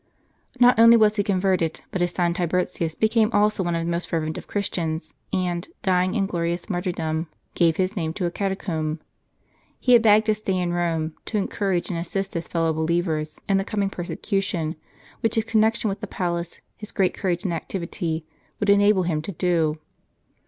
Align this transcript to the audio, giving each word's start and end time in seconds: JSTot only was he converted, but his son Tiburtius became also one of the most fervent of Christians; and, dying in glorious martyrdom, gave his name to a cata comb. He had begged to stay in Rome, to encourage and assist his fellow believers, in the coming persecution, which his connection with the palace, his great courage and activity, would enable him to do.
JSTot 0.59 0.73
only 0.79 0.97
was 0.97 1.17
he 1.17 1.21
converted, 1.21 1.81
but 1.91 2.01
his 2.01 2.09
son 2.09 2.33
Tiburtius 2.33 2.95
became 2.95 3.29
also 3.33 3.61
one 3.61 3.75
of 3.75 3.85
the 3.85 3.91
most 3.91 4.07
fervent 4.09 4.35
of 4.35 4.47
Christians; 4.47 5.13
and, 5.31 5.67
dying 5.83 6.15
in 6.15 6.25
glorious 6.25 6.71
martyrdom, 6.71 7.27
gave 7.53 7.77
his 7.77 7.95
name 7.95 8.11
to 8.13 8.25
a 8.25 8.31
cata 8.31 8.55
comb. 8.55 8.99
He 9.79 9.91
had 9.93 10.01
begged 10.01 10.25
to 10.25 10.33
stay 10.33 10.57
in 10.57 10.73
Rome, 10.73 11.13
to 11.25 11.37
encourage 11.37 11.91
and 11.91 11.99
assist 11.99 12.33
his 12.33 12.47
fellow 12.47 12.73
believers, 12.73 13.39
in 13.47 13.57
the 13.57 13.63
coming 13.63 13.91
persecution, 13.91 14.75
which 15.19 15.35
his 15.35 15.43
connection 15.43 15.87
with 15.87 15.99
the 16.01 16.07
palace, 16.07 16.61
his 16.77 16.91
great 16.91 17.13
courage 17.13 17.43
and 17.43 17.53
activity, 17.53 18.25
would 18.59 18.71
enable 18.71 19.03
him 19.03 19.21
to 19.21 19.31
do. 19.31 19.77